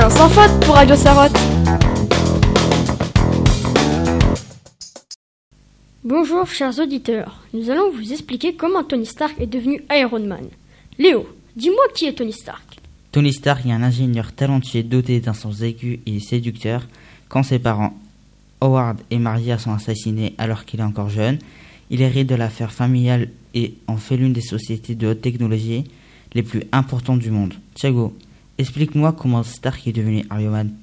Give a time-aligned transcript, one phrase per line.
[0.00, 1.36] un sans faute pour Radio Sarotte.
[6.02, 10.46] Bonjour chers auditeurs, nous allons vous expliquer comment Tony Stark est devenu Iron Man.
[10.98, 12.78] Léo, dis-moi qui est Tony Stark
[13.12, 16.86] Tony Stark est un ingénieur talentueux doté d'un sens aigu et séducteur.
[17.28, 17.92] Quand ses parents,
[18.62, 21.38] Howard et Maria, sont assassinés alors qu'il est encore jeune,
[21.90, 25.84] il hérite de l'affaire familiale et en fait l'une des sociétés de haute technologie
[26.32, 27.52] les plus importantes du monde.
[27.74, 28.14] Thiago,
[28.60, 30.74] explique-moi comment Stark est devenu Iron Man.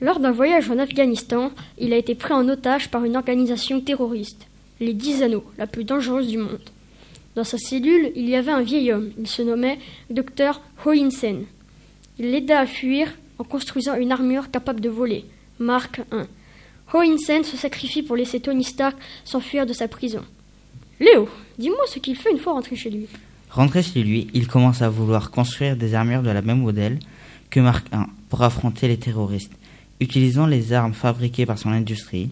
[0.00, 4.46] Lors d'un voyage en Afghanistan, il a été pris en otage par une organisation terroriste,
[4.80, 6.70] les Dix Anneaux, la plus dangereuse du monde.
[7.34, 9.78] Dans sa cellule, il y avait un vieil homme, il se nommait
[10.10, 11.44] Dr Hoinsen.
[12.18, 15.24] Il l'aida à fuir en construisant une armure capable de voler,
[15.58, 16.24] Mark I.
[16.92, 20.24] Hoinsen se sacrifie pour laisser Tony Stark s'enfuir de sa prison.
[21.00, 21.28] Léo,
[21.58, 23.06] dis-moi ce qu'il fait une fois rentré chez lui.
[23.50, 26.98] Rentré chez lui, il commence à vouloir construire des armures de la même modèle
[27.50, 29.52] que Mark I pour affronter les terroristes
[30.00, 32.30] utilisant les armes fabriquées par son industrie.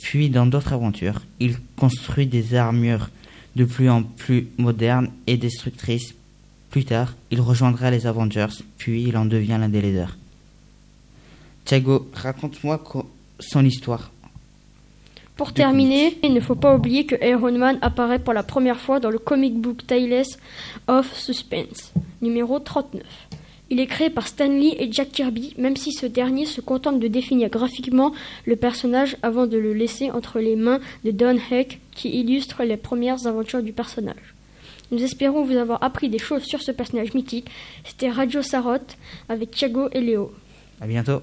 [0.00, 3.10] Puis, dans d'autres aventures, il construit des armures
[3.56, 6.14] de plus en plus modernes et destructrices.
[6.70, 10.16] Plus tard, il rejoindra les Avengers, puis il en devient l'un des leaders.
[11.64, 12.82] Thiago, raconte-moi
[13.38, 14.10] son histoire.
[15.36, 19.00] Pour terminer, il ne faut pas oublier que Iron Man apparaît pour la première fois
[19.00, 20.24] dans le comic book Tales
[20.86, 23.02] of Suspense, numéro 39.
[23.70, 27.00] Il est créé par Stan Lee et Jack Kirby, même si ce dernier se contente
[27.00, 28.12] de définir graphiquement
[28.44, 32.76] le personnage avant de le laisser entre les mains de Don Heck, qui illustre les
[32.76, 34.34] premières aventures du personnage.
[34.92, 37.50] Nous espérons vous avoir appris des choses sur ce personnage mythique.
[37.84, 38.96] C'était Radio Sarotte
[39.28, 40.32] avec Thiago et Léo.
[40.80, 41.22] À bientôt.